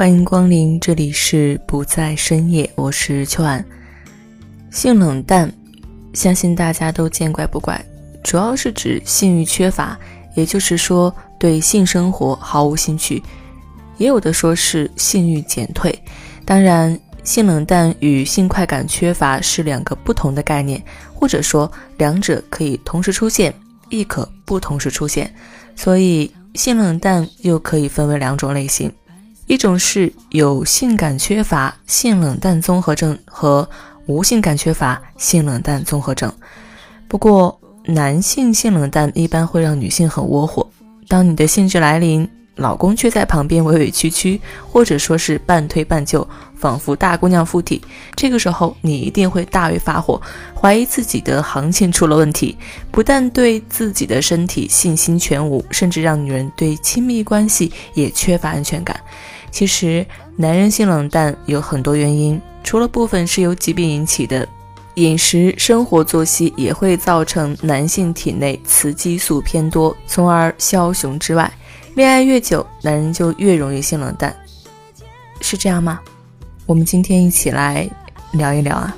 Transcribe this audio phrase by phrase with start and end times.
[0.00, 3.62] 欢迎光临，这里是不在深夜，我是秋安。
[4.70, 5.52] 性冷淡，
[6.14, 7.78] 相信大家都见怪不怪，
[8.24, 10.00] 主要是指性欲缺乏，
[10.34, 13.22] 也就是说对性生活毫无兴趣，
[13.98, 15.94] 也有的说是性欲减退。
[16.46, 23.54] 当然，性冷淡与性快感缺乏是两个不同的概念，或者说两者可以同时出现，
[23.90, 25.30] 亦可不同时出现，
[25.76, 28.90] 所以性冷淡又可以分为两种类型。
[29.50, 33.68] 一种是有性感缺乏性冷淡综合症和
[34.06, 36.32] 无性感缺乏性冷淡综合症。
[37.08, 40.64] 不过，男性性冷淡一般会让女性很窝火。
[41.08, 44.40] 当你的兴致来临，老公却在旁边委委屈屈，
[44.70, 47.82] 或者说是半推半就，仿佛大姑娘附体。
[48.14, 50.22] 这个时候，你一定会大为发火，
[50.54, 52.56] 怀疑自己的行情出了问题，
[52.92, 59.00] 不但对自己的身体信心全无，甚至让女人对亲密关系也缺乏安全感。
[59.50, 60.06] 其实，
[60.36, 64.48] 男人性冷淡有很多原因，除了部分是由疾病引起的，
[64.94, 71.52] 饮食、生活作息也会造成男性体内雌激素偏多，从而枭雄之外，
[71.94, 74.34] 恋爱越久，男人就越容易性冷淡，
[75.40, 76.00] 是这样吗？
[76.66, 77.88] 我们今天一起来
[78.32, 78.96] 聊一聊啊。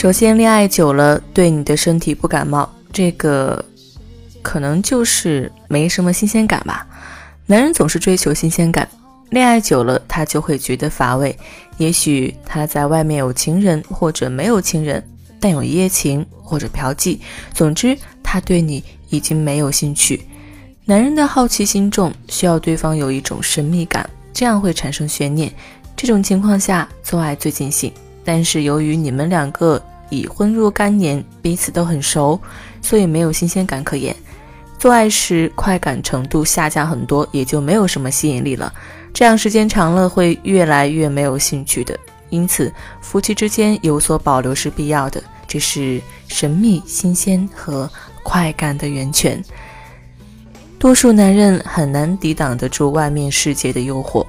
[0.00, 3.62] 首先，恋爱久了对你的身体不感冒，这个
[4.40, 6.86] 可能就是没什么新鲜感吧。
[7.44, 8.88] 男人总是追求新鲜感，
[9.28, 11.38] 恋爱久了他就会觉得乏味。
[11.76, 15.06] 也许他在外面有情人或者没有情人，
[15.38, 17.18] 但有一夜情或者嫖妓，
[17.52, 20.22] 总之他对你已经没有兴趣。
[20.86, 25.52] 男人的好奇心重，需要对方有一种神秘感，这样会产生悬念。
[25.94, 27.92] 这种情况下做爱最尽兴。
[28.24, 32.40] 但是由于你们两个已婚若干年，彼此都很熟，
[32.82, 34.14] 所以没有新鲜感可言。
[34.78, 38.72] 做爱时快感程度下降很多，也就没有什么吸引力了。
[39.12, 41.98] 这样时间长了会越来越没有兴趣的。
[42.30, 47.90] 因此，夫妻之间有所保留是必要的，这是神秘、新鲜和
[48.22, 49.42] 快感的源泉。
[50.78, 54.24] 多数男人很难抵挡得住外面世界的诱惑，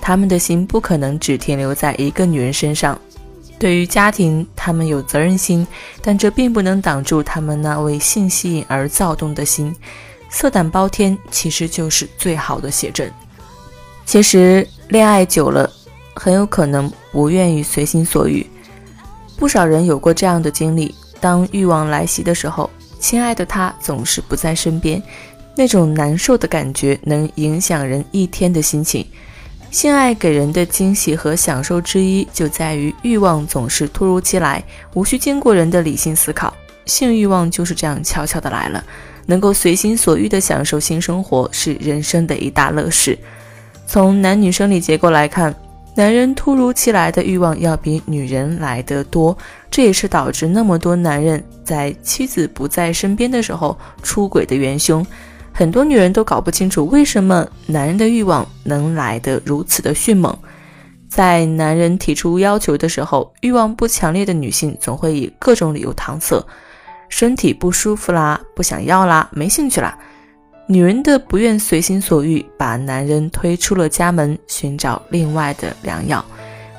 [0.00, 2.98] 他们的心不可能只停留在一个女人身上。
[3.60, 5.66] 对于家庭，他们有责任心，
[6.00, 9.76] 但这并不能挡住他们那为性吸引而躁动的心。
[10.30, 13.12] 色胆包天，其实就是最好的写真。
[14.06, 15.70] 其实，恋爱久了，
[16.14, 18.46] 很有可能不愿意随心所欲。
[19.36, 25.02] 不少人有过这样的经历：当欲望来袭的时候，亲爱的他总是不在身边，
[25.54, 29.06] 那种难受的感觉能影响人一天的心情。
[29.70, 34.62] 性爱给人的惊喜和享受之一，就在于欲望总是突如其来，
[34.94, 36.52] 无需经过人的理性思考。
[36.86, 38.82] 性欲望就是这样悄悄的来了。
[39.26, 43.16] 能够随心所欲的享受性生活，是人生的一大乐事。
[43.86, 45.54] 从男女生理结构来看，
[45.94, 49.36] 男人突如其来的欲望要比女人来得多，
[49.70, 55.06] 这也是导致那么多男人在妻子不在身边的时候出轨的元凶。
[55.52, 60.36] 很多女人都搞不清楚为什么男人的欲望能来得如此的迅猛。
[61.08, 66.40] 在男人提出要求的时候，欲望不强烈的女性总会以各种理由搪塞，
[67.08, 69.98] 身体不舒服啦，不想要啦，没兴趣啦。
[70.66, 76.24] 女人的不愿随心所欲，把男人推出了家门，寻找另外的良药。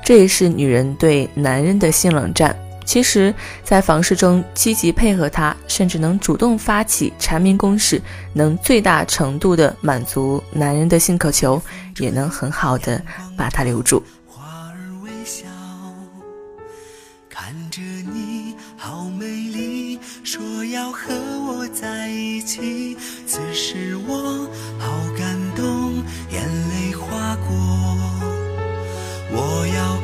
[0.02, 2.56] 这也是女人对男人的性冷战。
[2.84, 3.34] 其实，
[3.64, 8.00] 在房事中积极配合他，甚至能主动发起缠绵攻势，
[8.32, 11.60] 能最大程度的满足男人的性渴求，
[11.98, 13.02] 也能很好的
[13.36, 14.02] 把他留住。
[14.26, 15.46] 花儿微笑，
[17.30, 21.14] 看着你好美丽，说要和
[21.46, 22.96] 我在一起。
[23.26, 24.46] 此时我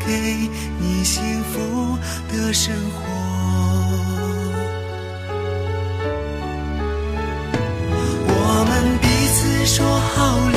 [0.09, 0.49] 给
[0.81, 1.23] 你幸
[1.53, 1.99] 福
[2.33, 3.05] 的生活。
[8.27, 8.73] 我们
[9.03, 10.17] 彼此说好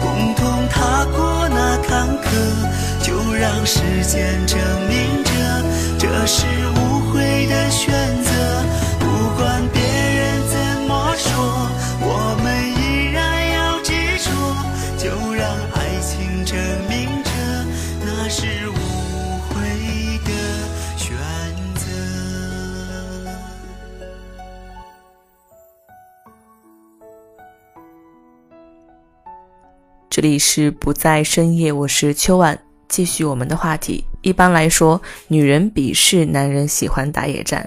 [0.00, 0.40] 共同
[0.70, 1.18] 踏过
[1.50, 2.24] 那坎坷，
[3.04, 5.30] 就让时间证明着
[5.98, 6.46] 这是
[6.76, 6.79] 我
[30.20, 32.58] 这里是不在深夜，我是秋晚，
[32.90, 34.04] 继续我们的话题。
[34.20, 37.66] 一般来说，女人鄙视男人喜欢打野战，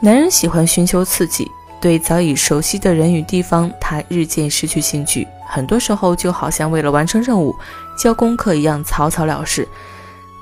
[0.00, 1.46] 男人喜欢寻求刺激，
[1.78, 5.28] 对早已熟悉的人与地方，他日渐失去兴趣。
[5.46, 7.54] 很多时候，就好像为了完成任务、
[7.98, 9.68] 交功课一样草草了事。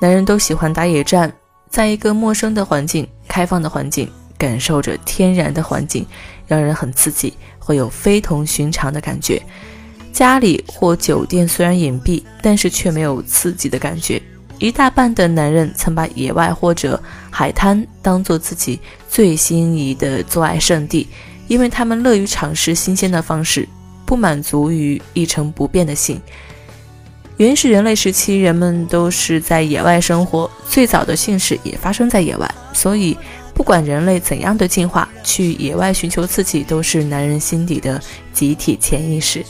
[0.01, 1.33] 男人都喜欢打野战，
[1.69, 4.09] 在一个陌生的环境、开放的环境，
[4.39, 6.07] 感受着天然的环境，
[6.47, 9.43] 让人很刺激，会有非同寻常的感觉。
[10.15, 14.23] 家里或酒店虽然隐蔽，但是却没有刺激的感觉。
[14.61, 18.79] 一大半的男人曾把野外或者海滩当做自己
[19.11, 21.09] 最心仪的做爱圣地，
[21.49, 23.69] 因为他们乐于尝试新鲜的方式，
[24.07, 26.21] 不满足于一成不变的性。
[27.37, 33.19] 原始人类时期，人们都是在野外生活，最早的性事也发生在野外，所以
[33.53, 38.01] 不管人类怎样的进化，去野外寻求刺激都是男人心底的
[38.33, 39.45] 集体潜意识。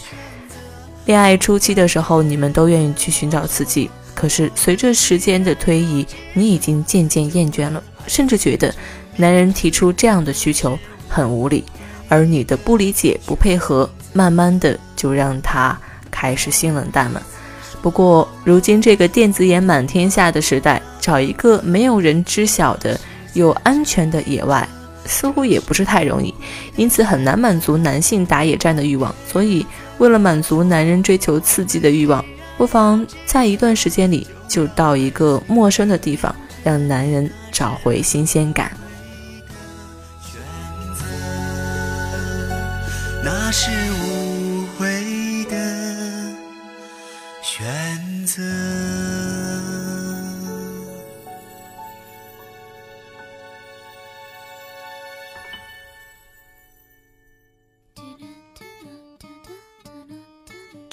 [1.07, 8.75] 恋爱初期的时候，你们都愿意去寻找刺激，可是随着时间的推移，你已经渐渐厌倦了，甚至觉得
[9.17, 10.79] 男人提出这样的需求
[11.09, 11.63] 很无理，
[12.09, 15.79] 而你的不理解、不配合，慢慢的就让他
[16.11, 17.23] 开始性冷淡了。
[17.83, 22.99] 不过，如今这个电子眼满天下的时代，找一个没有人知晓的、
[23.35, 24.67] 有安全的野外，
[25.07, 26.33] 似乎也不是太容易，
[26.77, 29.15] 因此很难满足男性打野战的欲望。
[29.31, 29.67] 所以，
[29.99, 32.25] 为了满足男人追求刺激的欲望，
[32.57, 38.71] 不妨在一段时间里就到一个陌生的地方，让男人找回新鲜感。
[40.23, 40.41] 选
[40.95, 41.05] 择，
[43.23, 44.14] 那是我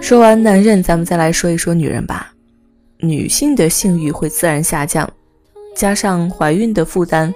[0.00, 2.32] 说完男人，咱们再来说一说女人吧。
[2.98, 5.08] 女性的性欲会自然下降，
[5.74, 7.32] 加上怀孕的负担，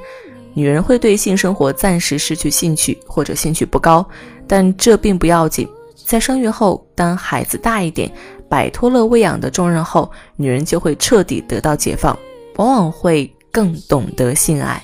[0.54, 4.06] 女人会对性生活暂时失去兴趣或者兴趣不高。
[4.46, 5.68] 但这并不要紧，
[6.06, 8.10] 在生育后，当孩子大一点，
[8.48, 12.16] 摆脱了喂养的重任后，女人就会彻底得到解放，
[12.56, 14.82] 往往会更懂得性爱。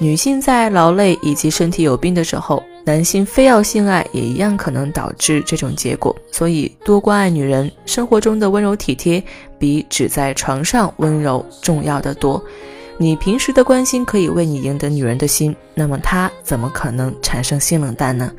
[0.00, 6.14] 女性在劳累以及身体有病的时候，男性非要性爱也一样可能导致这种结果。
[6.30, 9.22] 所以，多关爱女人，生活中的温柔体贴
[9.58, 12.42] 比只在床上温柔重要的多。
[12.98, 18.30] 你平时的关心可以为你赢得女人的心，那么她怎么可能产生性冷淡呢？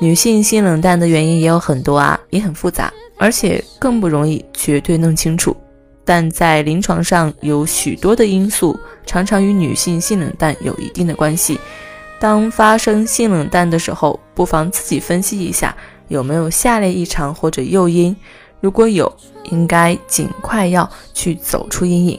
[0.00, 5.54] 女性性冷淡的原因也有很多啊，也很复杂，而且更不容易绝对弄清楚。
[6.04, 11.58] 但在临床上，有许多的因素常常与女性性冷淡有一定的关系。
[12.24, 15.76] 当发生性冷淡的时候，不妨自己分析一下
[16.08, 18.16] 有没有下列异常或者诱因。
[18.62, 19.14] 如果有，
[19.50, 22.18] 应该尽快要去走出阴影。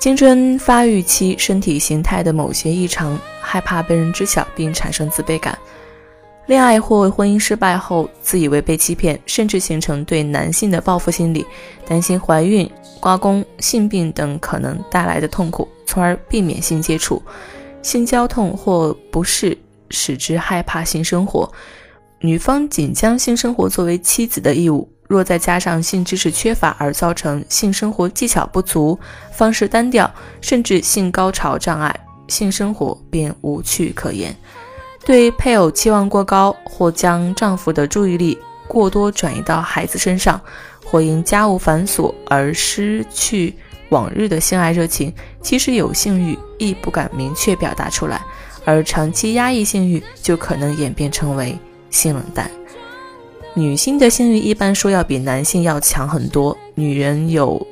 [0.00, 5.56] 青春发育期身体形态的某些异常，害怕被人知晓并产生自卑感。
[6.46, 11.46] 恋爱或婚姻失败后，自以为被欺骗，甚至形成对男性的报复心理，
[11.86, 17.22] 担心怀孕、刮宫、性病等可能带来的痛苦，从而避免性接触。
[17.84, 19.56] 性交痛或不适
[19.90, 21.48] 使之害怕性生活。
[22.18, 28.98] 女方仅将性生活作为妻子的义务，若再加上性知识缺乏而造成性生活技巧不足、
[29.30, 30.10] 方式单调，
[30.40, 31.94] 甚至性高潮障碍，
[32.28, 34.34] 性生活便无趣可言。
[35.04, 40.40] 对配偶期望过高，或将丈夫的注意力过多转移到孩子身上，
[40.82, 43.54] 或因家务繁琐而失去
[43.90, 48.20] 往日的性爱热情，即使有性欲，亦不敢明确表达出来，
[48.64, 51.58] 而长期压抑性欲，就可能演变成为
[51.90, 52.50] 性冷淡。
[53.54, 57.64] 女性的性欲一般说要比男性要强很多，女人有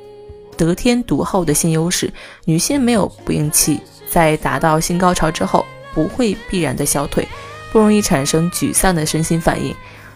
[0.55, 2.11] 得天独厚的性优势，
[2.45, 3.79] 女性没有不应期，
[4.09, 5.65] 在达到性高潮之后。
[5.95, 7.23] 不会必然的消退，
[7.71, 9.71] 不容易产生沮丧的身心反应。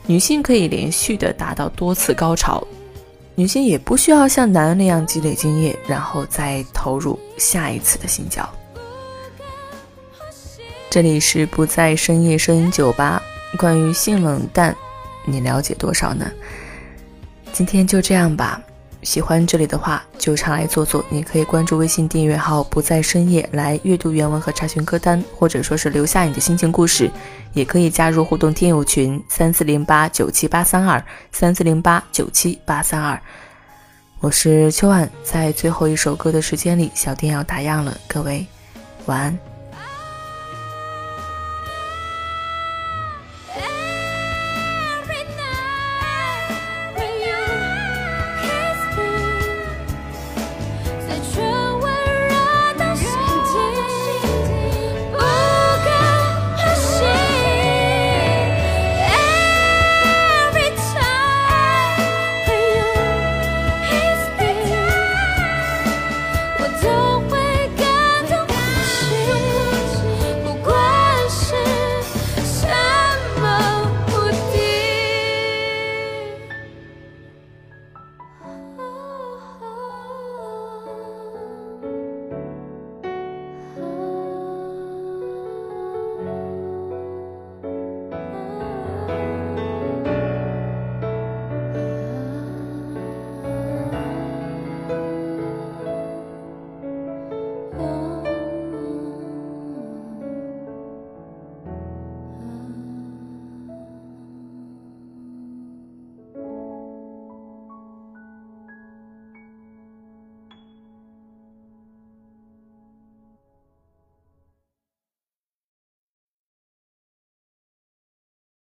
[0.08, 2.66] 女性可以连续的达到多次高潮，
[3.40, 8.44] 女性也不需要像男人那样积累经验，然后再投入下一次的性交。
[10.90, 13.22] 这里是不在深夜声音酒吧，
[13.60, 14.76] 关于性冷淡，
[15.24, 16.26] 你了解多少呢？
[17.54, 18.60] 今天就这样吧。
[19.08, 21.02] 喜欢这里的话，就常来坐坐。
[21.08, 27.10] 你可以关注微信订阅号“不在深夜”来阅读原文和查询歌单，或者说是留下你的心情故事。
[27.54, 33.18] 也可以加入互动听友群三四零八九七八三二三四零八九七八三二。
[34.20, 38.46] 我是秋晚，在最后一首歌的时间里，小店要打烊了，各位
[39.06, 39.47] 晚安。